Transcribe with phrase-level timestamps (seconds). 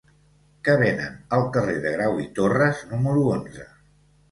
[0.67, 3.71] Què venen al carrer de Grau i Torras número onze?